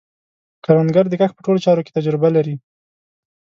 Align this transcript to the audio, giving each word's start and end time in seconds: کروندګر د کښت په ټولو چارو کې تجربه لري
کروندګر 0.63 1.05
د 1.09 1.13
کښت 1.19 1.35
په 1.35 1.43
ټولو 1.45 1.63
چارو 1.65 1.85
کې 1.85 1.95
تجربه 1.97 2.29
لري 2.35 2.55